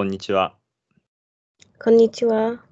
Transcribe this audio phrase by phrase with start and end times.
[0.00, 0.56] こんにちは。
[1.78, 2.64] こんにちは。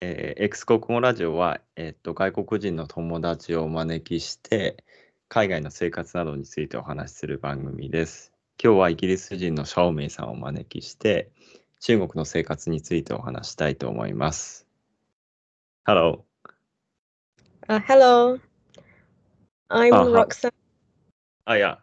[0.00, 4.82] えー、X 国語ラジオは、えっと、外国人の友達をお招きして、
[5.28, 8.32] 海外の生活などについてお話しする番組です。
[8.60, 11.30] 今日はイギリス人のシャオメイさんをお招きして、
[11.78, 14.66] 中国の生活についてお話したいと思います。
[15.86, 16.24] Hello.
[17.68, 18.40] Uh, hello.
[19.68, 20.50] I'm uh, Roxanne.
[21.46, 21.76] Oh, yeah.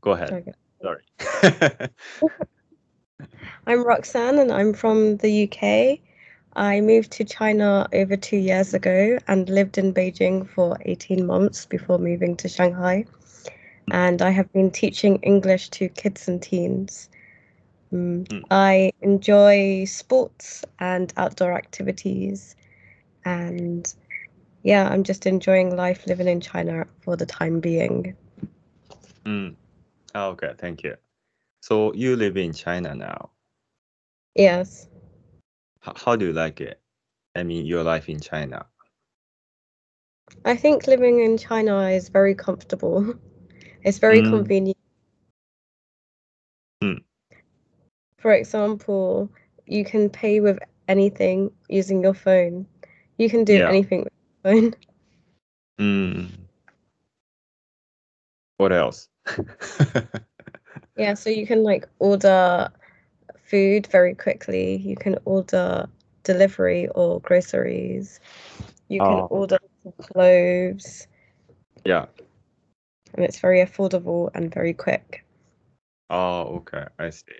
[0.00, 0.32] Go ahead.
[0.32, 0.52] Okay.
[0.82, 1.04] Sorry.
[3.66, 6.00] I'm Roxanne and I'm from the UK.
[6.56, 11.66] I moved to China over two years ago and lived in Beijing for 18 months
[11.66, 13.04] before moving to Shanghai.
[13.90, 17.10] And I have been teaching English to kids and teens.
[17.92, 18.42] Um, mm.
[18.50, 22.56] I enjoy sports and outdoor activities.
[23.24, 23.92] And
[24.62, 28.16] yeah, I'm just enjoying life living in China for the time being.
[29.26, 29.56] Mm.
[30.14, 30.96] Okay, thank you.
[31.64, 33.30] So you live in China now.
[34.34, 34.86] Yes.
[35.88, 36.78] H- how do you like it?
[37.34, 38.66] I mean, your life in China.
[40.44, 43.14] I think living in China is very comfortable.
[43.82, 44.30] It's very mm.
[44.30, 44.76] convenient.
[46.82, 47.02] Mm.
[48.18, 49.30] For example,
[49.64, 52.66] you can pay with anything using your phone.
[53.16, 53.68] You can do yeah.
[53.70, 54.12] anything with
[54.44, 54.74] your phone.
[55.80, 56.28] Mm.
[58.58, 59.08] What else?
[60.96, 62.70] yeah, so you can like order
[63.44, 64.76] food very quickly.
[64.76, 65.88] You can order
[66.22, 68.20] delivery or groceries.
[68.88, 69.26] You can oh.
[69.30, 69.58] order
[69.98, 71.06] clothes.
[71.84, 72.06] Yeah.
[73.14, 75.24] And it's very affordable and very quick.
[76.10, 76.86] Oh, okay.
[76.98, 77.38] I see.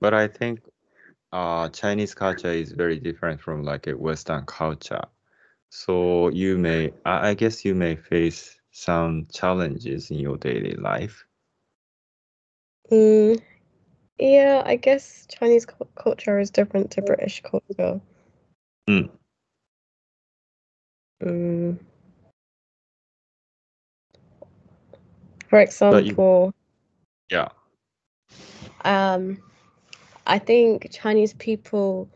[0.00, 0.60] But I think
[1.32, 5.04] uh, Chinese culture is very different from like a Western culture.
[5.70, 11.24] So you may, I guess you may face some challenges in your daily life.
[12.90, 13.40] Mm,
[14.18, 18.00] yeah, I guess Chinese culture is different to British culture.
[18.88, 19.10] Mm.
[21.22, 21.78] Mm.
[25.48, 26.54] For example,
[27.30, 27.48] you, yeah.
[28.84, 29.38] Um,
[30.26, 32.08] I think Chinese people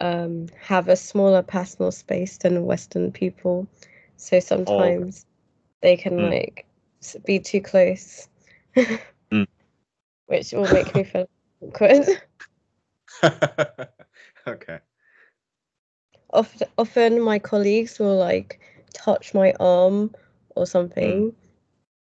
[0.00, 3.66] um, have a smaller personal space than Western people,
[4.16, 5.30] so sometimes oh.
[5.82, 6.30] they can mm.
[6.30, 6.66] like
[7.24, 8.28] be too close.
[10.32, 11.28] which will make me feel
[11.60, 12.06] awkward.
[14.46, 14.78] okay.
[16.32, 18.58] Often, often my colleagues will like
[18.94, 20.14] touch my arm
[20.56, 21.30] or something.
[21.30, 21.34] Mm.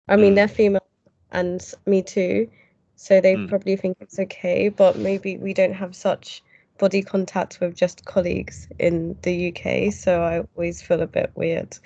[0.08, 0.36] I mean, mm.
[0.36, 0.86] they're female
[1.32, 2.48] and me too,
[2.94, 3.48] so they mm.
[3.48, 4.69] probably think it's okay.
[4.69, 6.42] But maybe we don't have such
[6.78, 11.76] body contact with just colleagues in the UK, so I always feel a bit weird.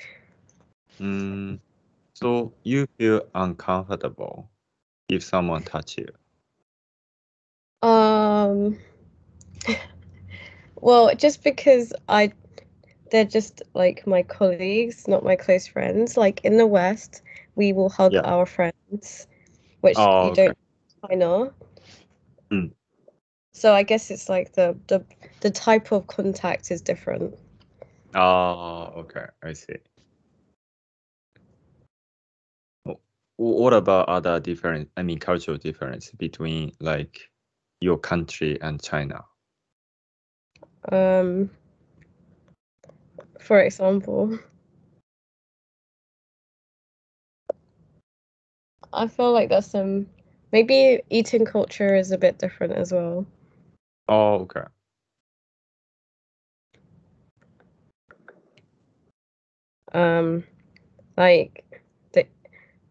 [1.00, 1.58] Mm.
[2.12, 4.50] So you feel uncomfortable
[5.08, 6.08] if someone touch you?
[8.54, 8.78] Um,
[10.76, 12.32] well, just because I,
[13.10, 16.16] they're just like my colleagues, not my close friends.
[16.16, 17.22] Like in the West,
[17.56, 18.20] we will hug yeah.
[18.20, 19.26] our friends,
[19.80, 20.58] which oh, you don't
[21.10, 21.52] I know.
[22.50, 22.72] Mm.
[23.52, 25.04] So I guess it's like the the
[25.40, 27.34] the type of contact is different.
[28.14, 29.76] Oh, okay, I see.
[33.36, 34.90] What about other different?
[34.96, 37.28] I mean, cultural difference between like
[37.84, 39.22] your country and China?
[40.90, 41.50] Um,
[43.40, 44.38] for example,
[48.92, 50.06] I feel like there's some
[50.52, 53.26] maybe eating culture is a bit different as well.
[54.08, 54.64] Oh, okay.
[59.92, 60.44] Um,
[61.16, 61.64] like
[62.12, 62.26] the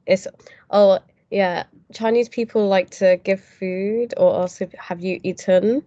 [0.06, 0.28] it's
[0.70, 1.00] oh
[1.34, 1.64] yeah
[1.94, 5.84] Chinese people like to give food or also have you eaten?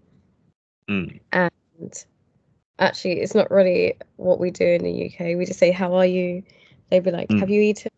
[0.89, 1.21] Mm.
[1.33, 2.05] And
[2.79, 5.37] actually, it's not really what we do in the UK.
[5.37, 6.43] We just say, How are you?
[6.91, 7.41] They'd be like, mm.
[7.41, 7.91] Have you eaten?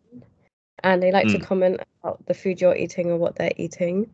[0.83, 1.33] And they like mm.
[1.33, 4.05] to comment about the food you're eating or what they're eating.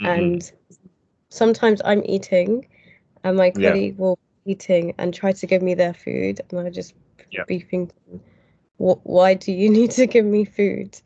[0.00, 0.06] Mm-hmm.
[0.06, 0.52] And
[1.28, 2.66] sometimes I'm eating,
[3.24, 4.02] and my colleague yeah.
[4.02, 6.40] will be eating and try to give me their food.
[6.50, 6.94] And I just
[7.30, 7.44] yeah.
[7.46, 8.20] be thinking,
[8.78, 11.00] Why do you need to give me food?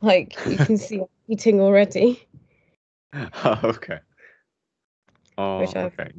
[0.00, 2.26] Like, you can see eating already.
[3.44, 3.98] okay.
[5.36, 6.12] Oh, Which I've, okay.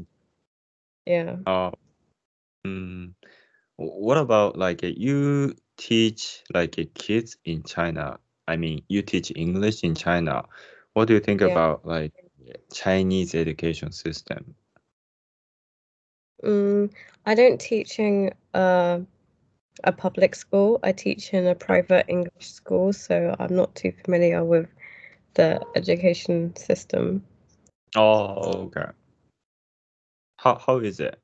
[1.05, 1.35] Yeah.
[1.45, 1.71] Oh,
[2.65, 3.13] mm,
[3.77, 8.19] what about like you teach like kids in China?
[8.47, 10.45] I mean, you teach English in China.
[10.93, 11.47] What do you think yeah.
[11.47, 12.13] about like
[12.73, 14.55] Chinese education system?
[16.43, 16.91] Mm,
[17.25, 18.99] I don't teaching uh,
[19.83, 20.79] a public school.
[20.83, 24.67] I teach in a private English school, so I'm not too familiar with
[25.33, 27.23] the education system.
[27.95, 28.91] Oh, okay.
[30.37, 31.19] How how is it?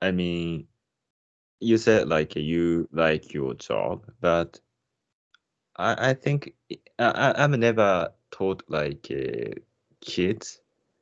[0.00, 0.68] I mean,
[1.60, 4.60] you said like you like your job, but
[5.76, 6.54] I I think
[6.98, 9.54] I I've never taught like uh,
[10.00, 10.60] kids,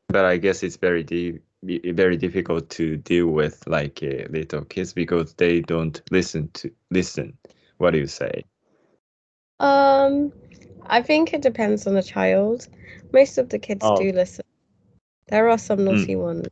[0.08, 4.92] but I guess it's very be- very difficult to deal with like uh, little kids
[4.92, 7.36] because they don't listen to listen.
[7.78, 8.44] What do you say?
[9.60, 10.32] Um,
[10.86, 12.68] I think it depends on the child.
[13.12, 13.96] Most of the kids Oh.
[13.96, 14.44] do listen.
[15.28, 16.48] There are some naughty ones,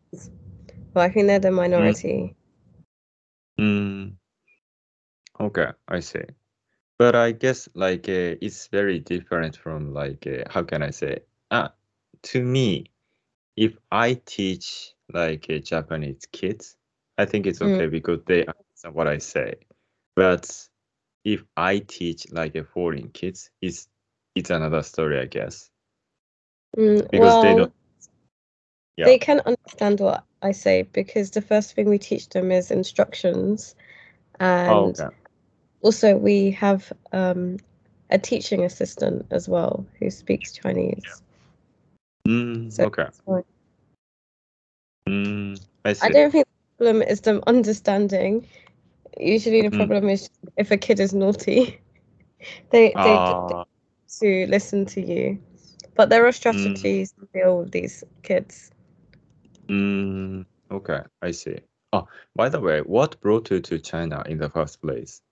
[0.93, 2.35] but I think they're the minority.
[3.59, 4.17] Mm,
[5.41, 6.25] okay, I see.
[6.99, 11.21] But I guess like uh, it's very different from like uh, how can I say?
[11.51, 11.69] Uh,
[12.25, 12.91] to me,
[13.57, 16.77] if I teach like uh, Japanese kids,
[17.19, 17.77] I think it's Mm.
[17.77, 19.55] okay because they understand what I say.
[20.15, 20.69] But
[21.25, 23.89] if I teach like a foreign kids, it's
[24.35, 25.71] it's another story, I guess,
[26.77, 27.73] Mm, because well, they don't.
[28.97, 29.07] Yeah.
[29.07, 33.75] they can understand what I say because the first thing we teach them is instructions,
[34.41, 35.17] and Oh, okay.
[35.83, 37.59] also we have um,
[38.11, 41.23] a teaching assistant as well who speaks Chinese.
[42.27, 43.07] Mm, So okay.
[45.09, 45.95] Mm, I.
[46.01, 48.47] I don't think the problem is them understanding.
[49.19, 49.87] Usually, the Mm.
[49.87, 51.81] problem is if a kid is naughty,
[52.71, 53.65] they they Ah,
[54.21, 55.39] to listen to you.
[55.95, 56.33] But there are Mm.
[56.33, 58.71] strategies to deal with these kids.
[59.69, 61.59] mm, okay, I see.
[61.93, 65.23] Oh, by the way, what brought you to China in the first place?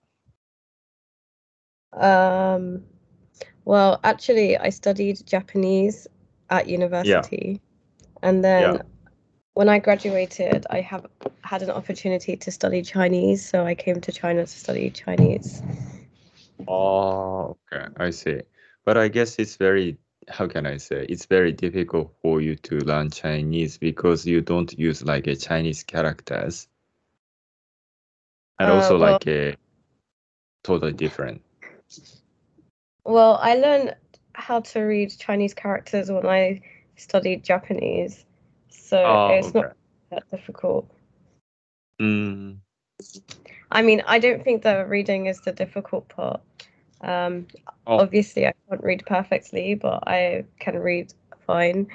[1.93, 2.83] Um,
[3.65, 6.07] well, actually, I studied Japanese
[6.49, 7.61] at university,
[8.21, 8.81] and then Yeah.
[9.55, 11.05] When I graduated, I have
[11.41, 15.63] had an opportunity to study Chinese, so I came to China to study Chinese.
[16.67, 18.41] Oh, okay, I see.
[18.83, 19.97] But I guess it's very,
[20.27, 24.77] how can I say, it's very difficult for you to learn Chinese because you don't
[24.77, 26.67] use like a Chinese characters.
[28.59, 29.55] And Uh, also well- like a
[30.63, 31.41] totally different.
[33.05, 33.95] Well, I learned
[34.33, 36.61] how to read Chinese characters when I
[36.97, 38.25] studied Japanese,
[38.85, 39.59] so Oh, it's okay.
[39.59, 39.75] not
[40.11, 40.89] that difficult.
[42.01, 42.57] Mm,
[43.71, 46.41] I mean, I don't think the reading is the difficult part.
[47.01, 47.47] Um,
[47.87, 47.99] Oh.
[47.99, 51.13] Obviously, I can't read perfectly, but I can read
[51.45, 51.87] fine.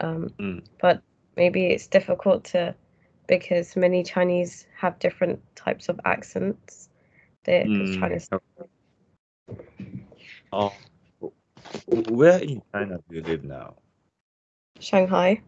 [0.00, 1.02] Um, mm, but
[1.36, 2.74] maybe it's difficult to
[3.26, 6.88] because many Chinese have different types of accents.
[7.44, 8.40] They're mm, to.
[10.52, 10.72] Oh,
[11.86, 13.74] where in China do you live now?
[14.80, 15.42] Shanghai.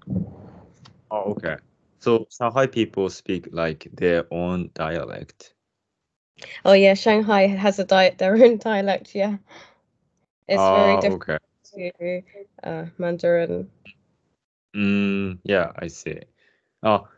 [1.10, 1.56] Oh, okay.
[2.00, 5.54] So Shanghai people speak like their own dialect.
[6.64, 9.14] Oh yeah, Shanghai has a diet their own dialect.
[9.14, 9.38] Yeah,
[10.48, 11.38] it's very Ah, different okay.
[11.74, 12.22] to
[12.62, 13.70] uh, Mandarin.
[14.76, 16.20] Mm, yeah, I see.
[16.82, 17.08] Oh,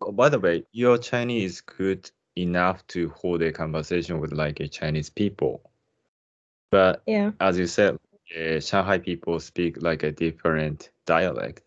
[0.00, 4.60] oh, by the way, your Chinese is good enough to hold a conversation with like
[4.60, 5.62] a Chinese people.
[6.70, 7.32] But Yeah.
[7.40, 7.98] as you said,
[8.34, 11.62] uh, Shanghai people speak like a different dialect.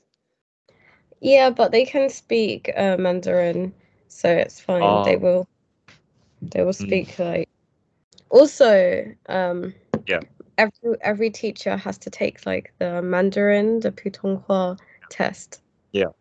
[1.22, 3.74] Yeah, but they can speak uh, Mandarin,
[4.08, 5.02] so it's fine.
[5.04, 5.20] They Oh.
[5.20, 5.48] will,
[6.42, 6.88] they will Mm.
[6.88, 7.50] speak like.
[8.30, 9.74] Also, um,
[10.08, 10.22] Yeah.
[10.58, 14.78] every every teacher has to take like the Mandarin, the Putonghua
[15.10, 15.62] test.
[15.92, 16.12] Yeah.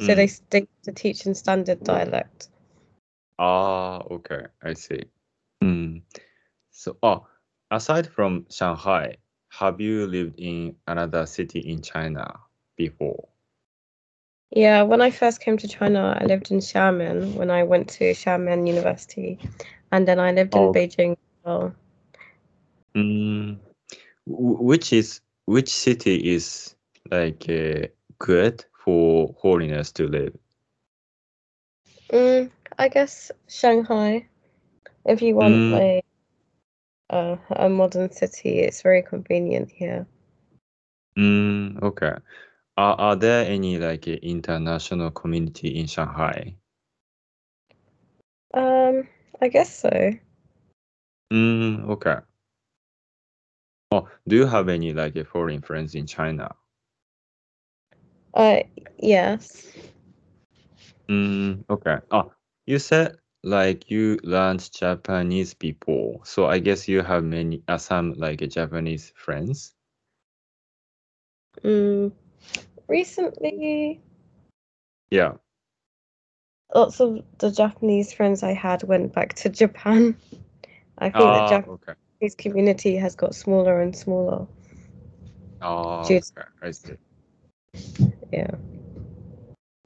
[0.00, 0.40] So they Mm.
[0.50, 2.48] they to teach in standard dialect.
[3.38, 5.04] Ah, okay, I see.
[5.62, 6.02] Mm.
[6.70, 7.26] So, oh,
[7.70, 9.16] aside from Shanghai,
[9.58, 12.40] have you lived in another city in China
[12.76, 13.28] before?
[14.50, 18.04] Yeah, when I first came to China, I lived in Xiamen when I went to
[18.12, 19.38] Xiamen University,
[19.92, 20.72] and then I lived in Oh.
[20.72, 21.12] Beijing.
[21.12, 21.74] as well.
[22.96, 23.58] Mm.
[24.26, 26.74] Which is which city is
[27.10, 30.34] like uh, good for foreigners to live?
[32.12, 34.26] Mm, I guess Shanghai.
[35.04, 35.70] If you want Mm.
[35.70, 36.04] like
[37.10, 40.06] uh, a modern city, it's very convenient here.
[41.18, 42.12] Mm, okay.
[42.76, 46.54] Are are there any like international community in Shanghai?
[48.52, 49.08] Um,
[49.40, 50.12] I guess so.
[51.32, 52.16] Mm, okay.
[53.90, 56.54] Oh, do you have any like foreign friends in China?
[58.34, 58.60] Uh,
[58.98, 59.72] yes.
[61.08, 61.98] Mm, okay.
[62.10, 62.32] Oh,
[62.66, 68.14] you said like you learned Japanese before, so I guess you have many uh, some
[68.14, 69.72] like Japanese friends.
[71.62, 72.12] Mm,
[72.88, 74.00] recently,
[75.10, 75.34] Yeah.
[76.74, 80.16] lots of the Japanese friends I had went back to Japan.
[80.98, 81.94] I think the Ah, Japanese okay.
[82.36, 84.46] community has got smaller and smaller.
[86.04, 86.48] To- okay.
[86.62, 86.94] I see.
[88.32, 88.50] Yeah.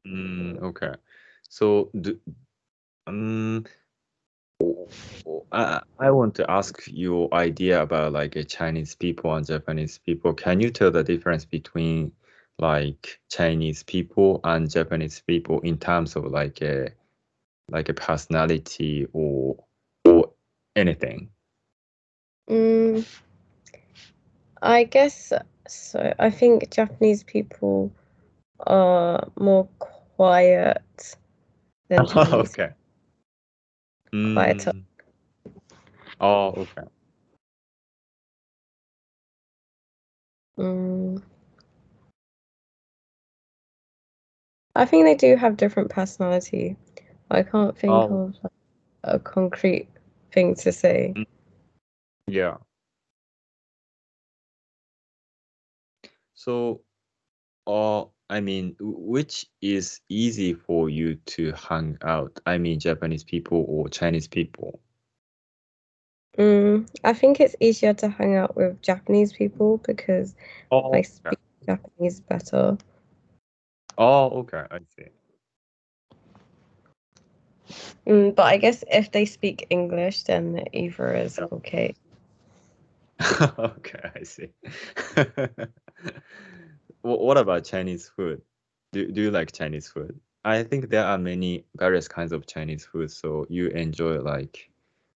[0.07, 0.95] Mm, okay.
[1.49, 2.19] So, do,
[3.11, 3.65] um,
[5.53, 10.33] I, I want to ask your idea about like a Chinese people and Japanese people.
[10.33, 12.13] Can you tell the difference between
[12.59, 16.91] like Chinese people and Japanese people in terms of like a
[17.71, 19.57] like a personality or
[20.05, 20.31] or
[20.77, 21.31] anything?
[22.49, 23.07] Mm,
[24.63, 25.33] I guess
[25.69, 26.15] so.
[26.19, 27.93] I think Japanese people
[28.61, 31.17] are more quiet
[31.89, 32.59] than Chinese.
[32.59, 32.71] okay.
[34.13, 34.73] Quieter.
[34.73, 34.85] Mm.
[36.21, 36.89] Oh, okay.
[40.59, 41.23] Mm.
[44.77, 46.77] I think they do have different personality.
[47.31, 48.33] I can't think Oh.
[48.45, 48.51] of
[49.05, 49.89] a concrete
[50.33, 51.15] thing to say.
[52.27, 52.59] Yeah.
[56.35, 56.83] So,
[57.67, 62.39] uh, I mean, which is easy for you to hang out?
[62.47, 64.81] I mean, Japanese people or Chinese people?
[66.39, 70.37] Mm, I think it's easier to hang out with Japanese people because
[70.71, 71.03] Oh, I okay.
[71.03, 72.79] speak Japanese better.
[73.99, 74.63] Oh, okay.
[74.71, 75.09] I see.
[78.07, 81.97] Mm, but I guess if they speak English, then either is okay.
[83.59, 84.51] Okay, I see.
[87.03, 88.43] Wh- What about Chinese food?
[88.93, 90.19] Do, do you like Chinese food?
[90.45, 94.71] I think there are many various kinds of Chinese food, so you enjoy like,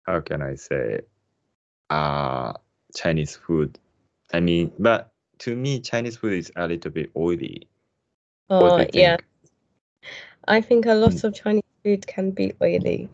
[0.02, 1.00] how can I say,
[1.90, 2.52] uh,
[2.94, 3.78] Chinese food.
[4.32, 7.68] I mean, but to me, Chinese food is a little bit oily.
[8.50, 9.16] Uh, yeah.
[10.48, 11.24] I think a lot Mm.
[11.24, 13.08] of Chinese food can be oily,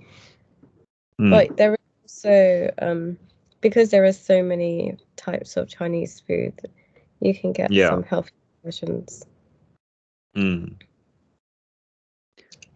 [1.21, 3.19] Mm, but there is also um
[3.61, 6.55] because there are so many types of Chinese food,
[7.21, 7.89] you can get Yeah.
[7.89, 8.33] some healthy
[8.65, 9.25] versions.
[10.37, 10.79] mm,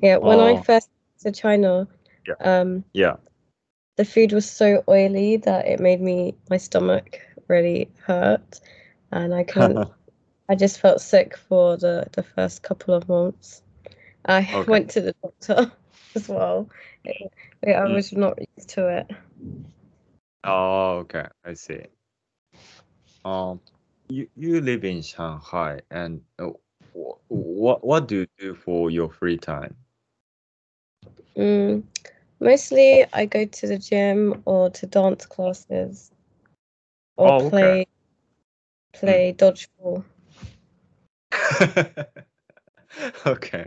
[0.00, 0.62] Yeah, when I Oh.
[0.62, 0.90] first
[1.24, 1.88] went to China,
[2.26, 2.34] Yeah.
[2.40, 3.16] um, yeah.
[3.96, 8.60] the food was so oily that it made me my stomach really hurt,
[9.10, 9.84] and I couldn't.
[10.48, 13.62] I just felt sick for the the first couple of months.
[14.26, 14.66] I Okay.
[14.66, 15.72] went to the doctor
[16.14, 16.68] as well.
[17.04, 17.32] It-
[17.76, 17.94] I Mm.
[17.94, 19.10] was not used to it.
[20.44, 21.26] Oh, okay.
[21.44, 21.82] I see.
[23.24, 23.60] Um,
[24.12, 26.50] you you live in Shanghai, and uh,
[27.28, 29.76] what what do you do for your free time?
[31.36, 31.84] Mm,
[32.40, 36.10] mostly, I go to the gym or to dance classes
[37.16, 37.80] or Oh, okay.
[37.80, 37.86] play
[38.92, 40.04] play dodgeball.
[43.26, 43.66] Okay.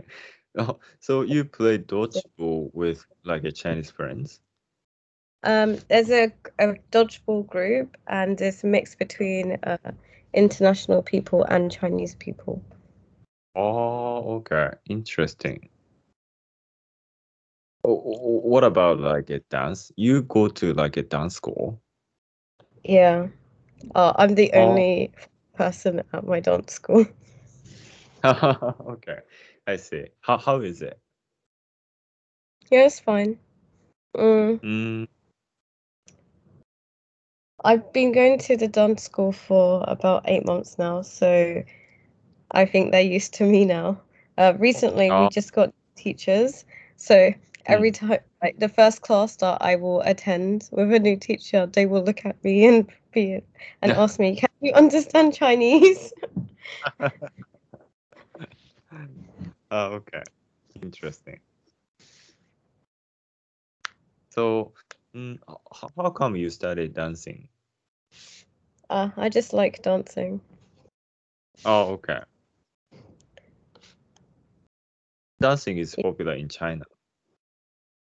[0.58, 4.40] Oh, so you play dodgeball with like a Chinese friends?
[5.42, 9.76] Um, there's a, a dodgeball group, and it's a mix between uh,
[10.36, 12.62] international people and Chinese people.
[13.56, 14.70] Oh, okay.
[14.88, 15.70] Interesting.
[17.84, 19.92] Oh, oh, What about like a dance?
[19.96, 21.82] You go to like a dance school?
[22.84, 23.28] Yeah.
[23.94, 24.54] Uh, I'm the Oh.
[24.54, 25.12] only
[25.54, 27.06] person at my dance school.
[28.24, 29.18] Okay,
[29.66, 30.06] I see.
[30.20, 31.00] How how is it?
[32.70, 33.38] Yeah, it's fine.
[34.16, 35.06] Mm, Mm,
[37.66, 41.64] I've been going to the dance school for about eight months now, so
[42.52, 44.00] I think they're used to me now.
[44.38, 45.28] Uh, recently, we Oh.
[45.28, 47.34] just got teachers, so
[47.66, 51.86] every time, like the first class that I will attend with a new teacher, they
[51.86, 53.42] will look at me and be
[53.82, 54.00] and Yeah.
[54.00, 56.12] ask me, "Can you understand Chinese?"
[59.72, 60.22] Oh, okay.
[60.80, 61.40] Interesting.
[64.30, 64.72] So,
[65.14, 65.38] mm,
[65.96, 67.48] how come you started dancing?
[68.88, 70.40] Uh, I just like dancing.
[71.64, 72.20] Oh, okay.
[75.40, 76.84] Dancing is popular in China.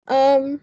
[0.06, 0.60] Um,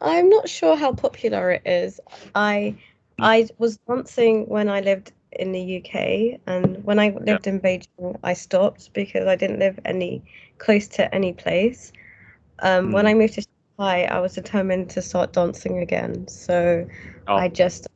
[0.00, 2.00] I'm not sure how popular it is.
[2.34, 2.76] I
[3.18, 8.18] I was dancing when I lived in the UK, and when I lived in Beijing,
[8.22, 10.22] I stopped because I didn't live any
[10.58, 11.92] close to any place.
[12.60, 13.08] Um, when Mm.
[13.08, 13.42] I moved to
[13.78, 16.28] Shanghai, I was determined to start dancing again.
[16.28, 16.86] So
[17.26, 17.86] Oh, I just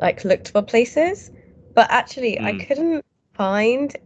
[0.00, 1.30] like looked for places,
[1.74, 2.66] but actually I Mm.
[2.66, 3.96] couldn't find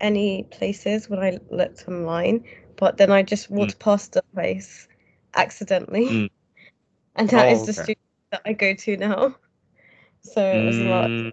[0.00, 2.44] any places when I looked online.
[2.76, 4.88] But then I just walked past a place
[5.34, 6.30] accidentally, Mm.
[7.16, 7.82] and that Oh, is the okay.
[7.82, 9.36] studio that I go to now.
[10.22, 11.12] So it was a lot.
[11.18, 11.32] Mm,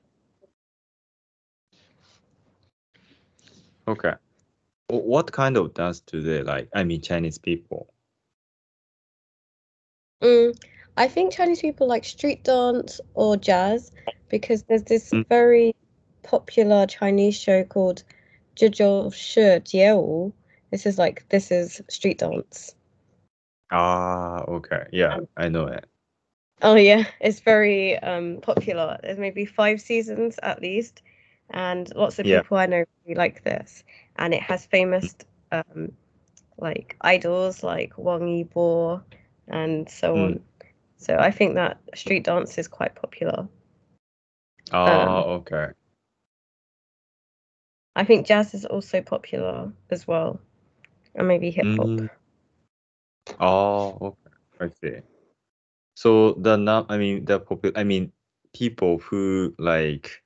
[3.88, 4.14] okay.
[4.90, 6.70] What kind of dance do they like?
[6.76, 7.88] I mean, Chinese people.
[10.22, 10.54] Mm,
[10.98, 13.92] I think Chinese people like street dance or jazz
[14.30, 15.28] because there's this mm.
[15.30, 15.76] very
[16.24, 18.04] popular Chinese show called
[18.60, 20.34] Zhe Jiu Shi Jie Wu.
[20.72, 22.76] This is like this is street dance.
[23.72, 24.86] Ah, okay.
[24.92, 25.86] Yeah, um, I know it.
[26.64, 28.98] Oh yeah, it's very um popular.
[29.04, 31.04] There's maybe five seasons at least,
[31.52, 32.42] and lots of yeah.
[32.42, 33.84] people I know really like this.
[34.16, 35.16] And it has famous
[35.52, 35.92] um
[36.58, 39.04] like idols like Wang Yibo
[39.48, 40.24] and so mm.
[40.26, 40.40] on.
[40.98, 43.48] So I think that street dance is quite popular.
[44.72, 45.68] Ah, okay.
[47.96, 50.40] I think jazz is also popular as well,
[51.16, 51.88] and maybe hip hop.
[51.88, 52.10] Mm.
[53.40, 54.32] Oh, okay.
[54.60, 55.02] I see.
[55.96, 58.12] So the num I mean the popu I mean
[58.54, 60.22] people who like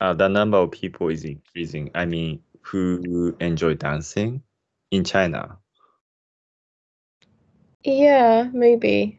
[0.00, 1.90] uh the number of people is increasing.
[1.94, 4.42] I mean who enjoy dancing
[4.90, 5.58] in China.
[7.84, 9.18] Yeah, maybe.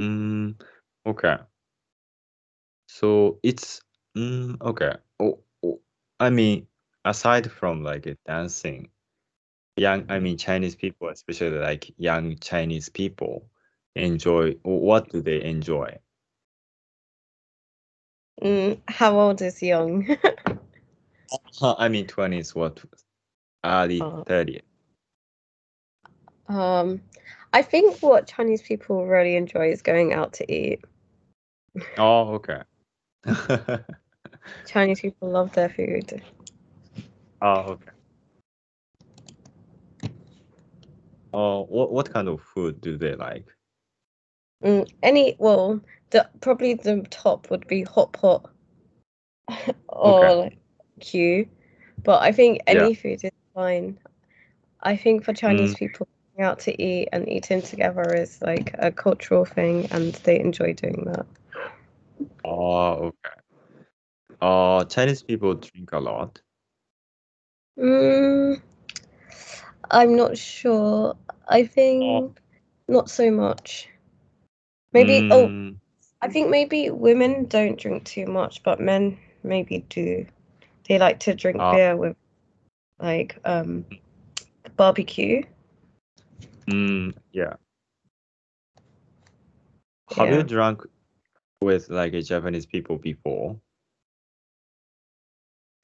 [0.00, 0.60] Mm,
[1.06, 1.38] okay.
[2.88, 3.82] So it's
[4.16, 4.96] mm, okay.
[5.20, 5.80] Oh, oh,
[6.20, 6.66] I mean,
[7.04, 8.90] aside from like dancing,
[9.76, 13.50] young, I mean Chinese people, especially like young Chinese people,
[13.96, 14.52] enjoy.
[14.62, 15.98] What do they enjoy?
[18.42, 20.06] Mm, how old is young?
[21.62, 22.82] I mean, twenties, what,
[23.64, 24.24] early Oh.
[24.26, 24.62] thirties.
[26.48, 27.02] um,
[27.52, 30.80] I think what Chinese people really enjoy is going out to eat.
[31.98, 32.62] Oh, okay.
[34.66, 36.22] Chinese people love their food.
[37.42, 37.90] Oh, okay.
[41.32, 43.46] Oh, what what kind of food do they like?
[44.62, 45.80] Mm, any well,
[46.10, 48.50] the probably the top would be hot pot
[49.88, 50.34] or Okay.
[50.36, 50.58] like
[51.00, 51.48] Q,
[52.04, 52.74] but I think Yeah.
[52.74, 53.98] any food is fine.
[54.82, 58.90] I think for Chinese people, going out to eat and eating together is like a
[58.90, 61.26] cultural thing, and they enjoy doing that.
[62.44, 63.40] Oh, okay.
[64.40, 66.40] Uh, Chinese people drink a lot.
[67.78, 68.60] Mm,
[69.90, 71.16] I'm not sure.
[71.48, 72.38] I think
[72.88, 73.88] not so much.
[74.92, 75.76] Maybe oh, Mm,
[76.22, 80.26] I think maybe women don't drink too much, but men maybe do.
[80.88, 81.72] They like to drink Ah.
[81.72, 82.16] beer with
[83.00, 83.84] like um
[84.76, 85.42] barbecue.
[86.70, 87.56] Mm, yeah.
[90.16, 90.36] Have Yeah.
[90.36, 90.82] you drunk
[91.60, 93.60] with like Japanese people before?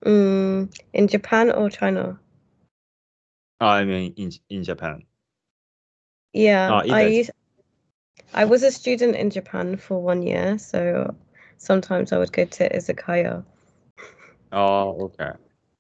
[0.04, 2.18] Mm, in Japan or China?
[3.60, 5.04] I mean, in in Japan.
[6.32, 7.08] Yeah, Ah, I either.
[7.08, 7.30] used,
[8.34, 11.14] I was a student in Japan for one year, so
[11.58, 13.44] sometimes I would go to izakaya.
[14.52, 15.32] Oh, okay.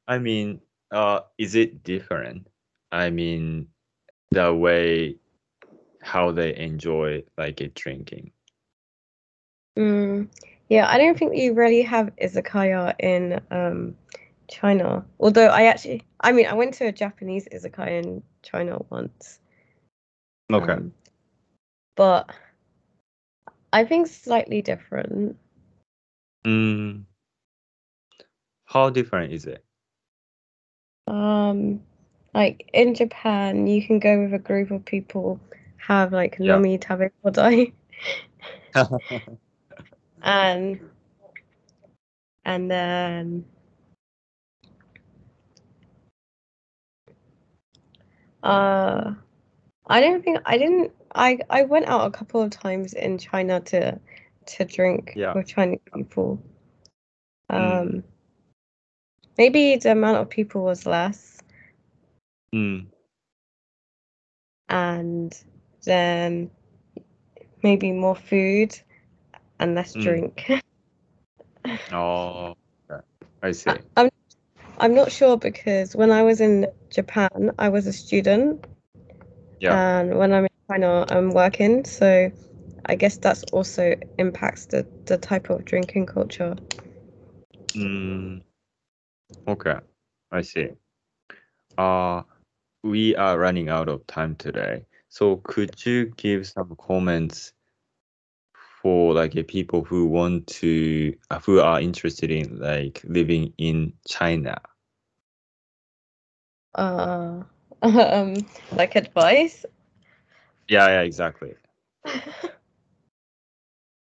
[0.08, 2.48] I mean, uh, is it different?
[2.92, 3.68] I mean,
[4.30, 5.16] the way
[6.02, 8.32] how they enjoy like a drinking.
[9.76, 10.28] Mm,
[10.68, 13.96] yeah, I don't think you really have izakaya in um
[14.48, 15.04] China.
[15.20, 19.40] Although I actually, I mean, I went to a Japanese izakaya in China once.
[20.52, 20.72] Okay.
[20.72, 20.92] um,
[21.96, 22.30] but
[23.72, 25.36] I think slightly different.
[26.46, 27.04] Mm,
[28.64, 29.64] how different is it?
[31.08, 31.82] Um,
[32.36, 35.40] like in Japan, you can go with a group of people,
[35.78, 36.56] have like Yeah.
[36.58, 37.72] nomi tabe houdai,
[40.22, 40.78] and
[42.44, 43.46] and then
[48.42, 49.14] uh
[49.86, 53.60] I don't think I didn't I I went out a couple of times in China
[53.60, 53.98] to
[54.44, 55.32] to drink Yeah.
[55.32, 56.38] with Chinese people.
[57.48, 58.02] Um Mm.
[59.38, 61.35] maybe the amount of people was less
[62.54, 62.86] Mm,
[64.68, 65.44] and
[65.84, 66.50] then
[67.62, 68.78] maybe more food
[69.58, 70.02] and less Mm.
[70.02, 70.50] drink.
[71.92, 72.54] oh,
[72.90, 73.04] okay.
[73.42, 73.70] I see.
[73.96, 74.08] I'm
[74.78, 78.64] I'm not sure because when I was in Japan, I was a student,
[79.60, 79.72] Yeah.
[79.98, 81.84] and when I'm in China, I'm working.
[81.84, 82.30] So
[82.86, 86.56] I guess that's also impacts the the type of drinking culture.
[87.74, 88.42] Mm,
[89.48, 89.76] okay,
[90.32, 90.68] I see.
[91.76, 92.22] Uh,
[92.82, 94.84] we are running out of time today.
[95.08, 97.52] So could you give some comments
[98.82, 104.60] for like people who want to, uh, who are interested in like living in China?
[106.74, 107.42] Uh,
[107.82, 108.34] um,
[108.72, 109.64] like advice.
[110.68, 111.54] Yeah, yeah, exactly.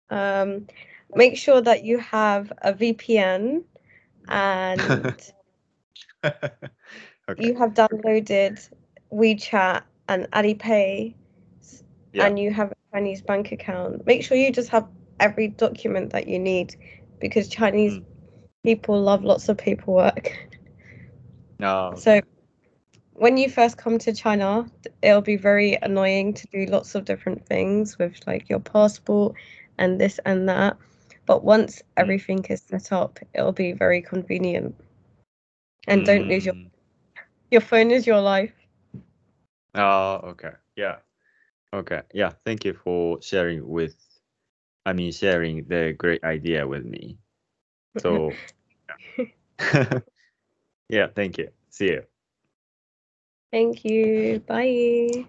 [0.09, 0.67] um,
[1.15, 3.63] make sure that you have a VPN
[4.27, 5.31] and
[7.29, 7.47] Okay.
[7.47, 8.69] you have downloaded
[9.11, 11.13] WeChat and Alipay
[12.13, 12.25] Yeah.
[12.25, 14.05] and you have a Chinese bank account.
[14.05, 14.87] Make sure you just have
[15.19, 16.75] every document that you need
[17.19, 18.05] because Chinese Mm.
[18.63, 20.31] people love lots of paperwork.
[21.61, 22.21] Oh, So
[23.13, 24.69] when you first come to China,
[25.01, 29.35] it'll be very annoying to do lots of different things with like your passport
[29.77, 30.77] and this and that.
[31.25, 34.75] But once everything is set up, it'll be very convenient.
[35.87, 36.69] And don't lose your mm.
[37.51, 38.53] Your phone is your life.
[39.75, 40.51] Oh, okay.
[40.75, 40.97] Yeah.
[41.73, 42.01] Okay.
[42.13, 42.33] Yeah.
[42.45, 43.95] Thank you for sharing with,
[44.85, 47.17] I mean, sharing the great idea with me.
[47.97, 48.31] So,
[49.73, 49.99] yeah.
[50.89, 51.07] yeah.
[51.15, 51.49] Thank you.
[51.69, 52.03] See you.
[53.51, 54.39] Thank you.
[54.45, 55.25] Bye.